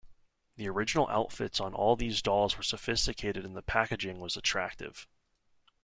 The 0.55 0.67
original 0.67 1.07
outfits 1.09 1.59
on 1.59 1.75
all 1.75 1.95
these 1.95 2.23
dolls 2.23 2.57
were 2.57 2.63
sophisticated 2.63 3.45
and 3.45 3.55
the 3.55 3.61
packaging 3.61 4.19
was 4.19 4.35
attractive. 4.35 5.05